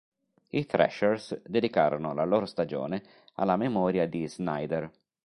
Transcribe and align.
I 0.49 0.63
Thrashers 0.65 1.39
dedicarono 1.47 2.15
la 2.15 2.25
loro 2.25 2.47
stagione 2.47 3.03
alla 3.35 3.55
memoria 3.55 4.07
di 4.07 4.27
Snyder. 4.27 4.91